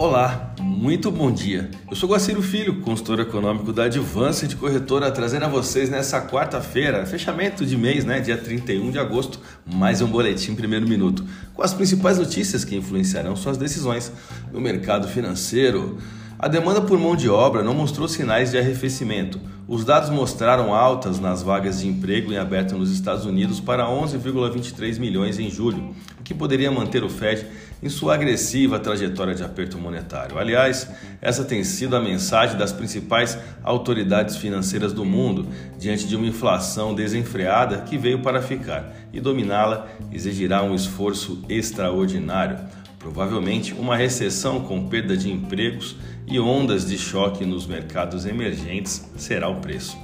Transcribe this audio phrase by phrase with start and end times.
[0.00, 1.70] Olá, muito bom dia.
[1.90, 7.66] Eu sou Guaciro Filho, consultor econômico da Advanced Corretora, trazendo a vocês nessa quarta-feira, fechamento
[7.66, 11.22] de mês, né, dia 31 de agosto, mais um boletim primeiro minuto,
[11.52, 14.10] com as principais notícias que influenciarão suas decisões
[14.50, 15.98] no mercado financeiro.
[16.42, 19.38] A demanda por mão de obra não mostrou sinais de arrefecimento.
[19.68, 24.98] Os dados mostraram altas nas vagas de emprego em aberto nos Estados Unidos para 11,23
[24.98, 27.46] milhões em julho, o que poderia manter o Fed
[27.82, 30.38] em sua agressiva trajetória de aperto monetário.
[30.38, 30.88] Aliás,
[31.20, 35.46] essa tem sido a mensagem das principais autoridades financeiras do mundo
[35.78, 42.58] diante de uma inflação desenfreada que veio para ficar, e dominá-la exigirá um esforço extraordinário.
[43.00, 45.96] Provavelmente uma recessão com perda de empregos
[46.26, 49.96] e ondas de choque nos mercados emergentes será o preço.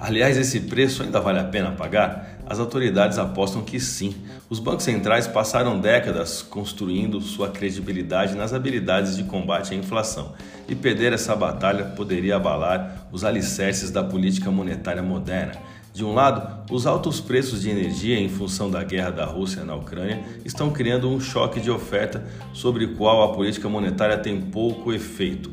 [0.00, 2.38] Aliás, esse preço ainda vale a pena pagar?
[2.46, 4.14] As autoridades apostam que sim.
[4.48, 10.32] Os bancos centrais passaram décadas construindo sua credibilidade nas habilidades de combate à inflação,
[10.66, 15.56] e perder essa batalha poderia abalar os alicerces da política monetária moderna
[15.98, 19.74] de um lado, os altos preços de energia em função da guerra da Rússia na
[19.74, 24.92] Ucrânia estão criando um choque de oferta sobre o qual a política monetária tem pouco
[24.92, 25.50] efeito.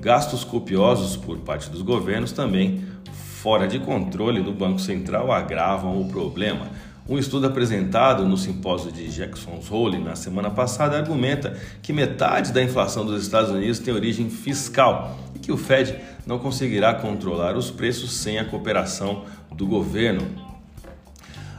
[0.00, 2.82] Gastos copiosos por parte dos governos também,
[3.40, 6.66] fora de controle do Banco Central, agravam o problema.
[7.08, 12.60] Um estudo apresentado no simpósio de Jackson Hole na semana passada argumenta que metade da
[12.60, 17.70] inflação dos Estados Unidos tem origem fiscal e que o Fed não conseguirá controlar os
[17.70, 19.24] preços sem a cooperação
[19.58, 20.24] do governo.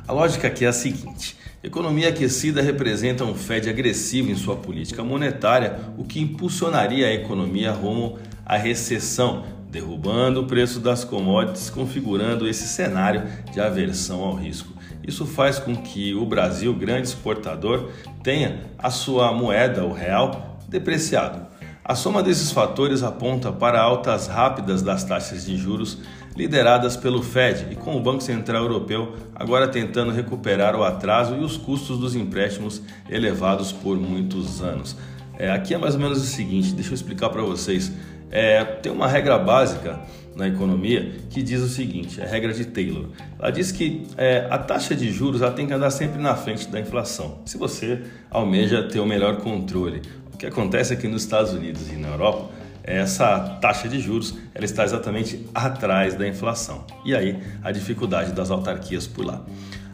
[0.08, 5.04] A lógica aqui é a seguinte: economia aquecida representa um Fed agressivo em sua política
[5.04, 12.48] monetária, o que impulsionaria a economia rumo à recessão, derrubando o preço das commodities, configurando
[12.48, 14.74] esse cenário de aversão ao risco.
[15.06, 17.92] Isso faz com que o Brasil, grande exportador,
[18.24, 21.48] tenha a sua moeda, o real, depreciado.
[21.90, 25.98] A soma desses fatores aponta para altas rápidas das taxas de juros
[26.38, 31.40] lideradas pelo Fed e com o Banco Central Europeu agora tentando recuperar o atraso e
[31.40, 34.96] os custos dos empréstimos elevados por muitos anos.
[35.36, 37.92] É, aqui é mais ou menos o seguinte, deixa eu explicar para vocês.
[38.30, 40.00] É, tem uma regra básica
[40.36, 43.08] na economia que diz o seguinte, é a regra de Taylor.
[43.38, 46.68] Ela diz que é, a taxa de juros ela tem que andar sempre na frente
[46.68, 47.40] da inflação.
[47.46, 50.02] Se você almeja ter o melhor controle,
[50.40, 52.50] que acontece aqui nos Estados Unidos e na Europa,
[52.82, 56.86] essa taxa de juros ela está exatamente atrás da inflação.
[57.06, 59.44] E aí a dificuldade das autarquias por lá.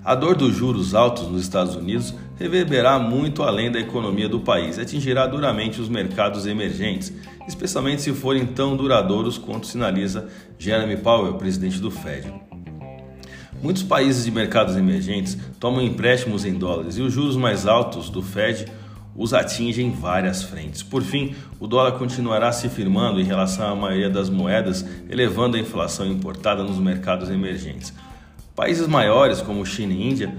[0.03, 4.78] A dor dos juros altos nos Estados Unidos reverberará muito além da economia do país
[4.78, 7.12] e atingirá duramente os mercados emergentes,
[7.47, 10.27] especialmente se forem tão duradouros quanto sinaliza
[10.59, 12.31] Jeremy Powell, presidente do Fed.
[13.63, 18.22] Muitos países de mercados emergentes tomam empréstimos em dólares e os juros mais altos do
[18.22, 18.67] Fed
[19.16, 20.84] os atinge em várias frentes.
[20.84, 25.59] Por fim, o dólar continuará se firmando em relação à maioria das moedas, elevando a
[25.59, 27.94] inflação importada nos mercados emergentes.
[28.56, 30.36] Países maiores como China e Índia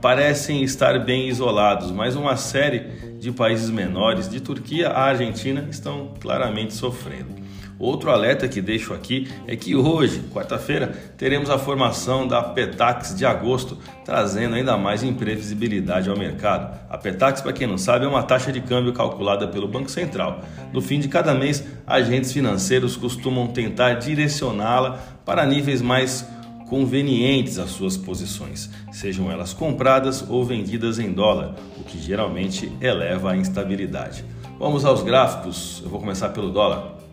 [0.00, 2.80] parecem estar bem isolados, mas uma série
[3.18, 7.45] de países menores, de Turquia à Argentina, estão claramente sofrendo.
[7.78, 10.88] Outro alerta que deixo aqui é que hoje, quarta-feira,
[11.18, 16.78] teremos a formação da Petax de agosto, trazendo ainda mais imprevisibilidade ao mercado.
[16.88, 20.40] A Petax, para quem não sabe, é uma taxa de câmbio calculada pelo Banco Central.
[20.72, 26.26] No fim de cada mês, agentes financeiros costumam tentar direcioná-la para níveis mais
[26.66, 33.32] convenientes às suas posições, sejam elas compradas ou vendidas em dólar, o que geralmente eleva
[33.32, 34.24] a instabilidade.
[34.58, 37.05] Vamos aos gráficos, eu vou começar pelo dólar.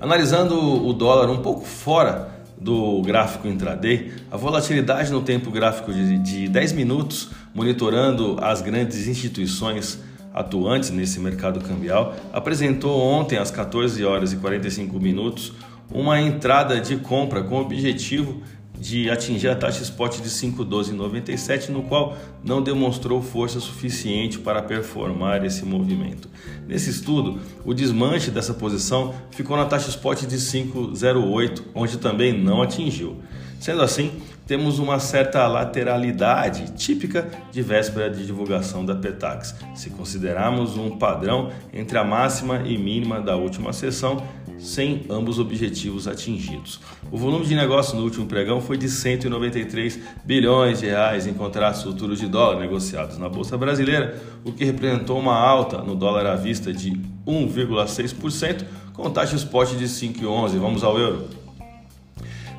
[0.00, 6.16] Analisando o dólar um pouco fora do gráfico intraday, a volatilidade no tempo gráfico de,
[6.16, 10.00] de 10 minutos, monitorando as grandes instituições
[10.32, 15.52] atuantes nesse mercado cambial, apresentou ontem às 14 horas e 45 minutos
[15.92, 18.40] uma entrada de compra com o objetivo
[18.80, 25.44] de atingir a taxa spot de 5,1297, no qual não demonstrou força suficiente para performar
[25.44, 26.28] esse movimento.
[26.66, 32.62] Nesse estudo, o desmanche dessa posição ficou na taxa spot de 5,08, onde também não
[32.62, 33.18] atingiu.
[33.60, 34.10] Sendo assim,
[34.46, 41.52] temos uma certa lateralidade típica de véspera de divulgação da Petax, se considerarmos um padrão
[41.72, 44.26] entre a máxima e mínima da última sessão,
[44.60, 46.80] sem ambos objetivos atingidos.
[47.10, 51.82] O volume de negócio no último pregão foi de 193 bilhões de reais em contratos
[51.82, 56.36] futuros de dólar negociados na bolsa brasileira, o que representou uma alta no dólar à
[56.36, 56.92] vista de
[57.26, 60.58] 1,6%, com taxa spot de 5,11.
[60.58, 61.40] Vamos ao euro.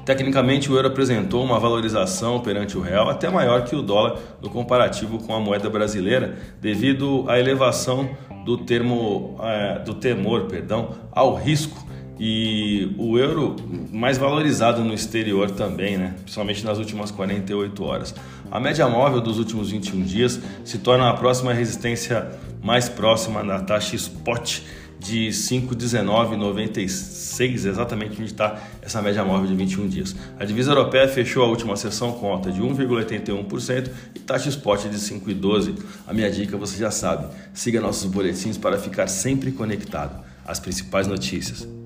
[0.06, 4.50] Tecnicamente, o euro apresentou uma valorização perante o real até maior que o dólar no
[4.50, 8.10] comparativo com a moeda brasileira, devido à elevação
[8.44, 11.91] do, termo, é, do temor perdão, ao risco
[12.24, 13.56] e o euro
[13.92, 16.14] mais valorizado no exterior também, né?
[16.22, 18.14] principalmente nas últimas 48 horas.
[18.52, 22.30] A média móvel dos últimos 21 dias se torna a próxima resistência
[22.62, 24.60] mais próxima da taxa spot
[25.00, 30.16] de 5,1996, exatamente onde está essa média móvel de 21 dias.
[30.40, 34.98] A divisa europeia fechou a última sessão com alta de 1,81% e taxa spot de
[34.98, 35.76] 5,12%.
[36.06, 41.08] A minha dica você já sabe, siga nossos boletins para ficar sempre conectado às principais
[41.08, 41.81] notícias.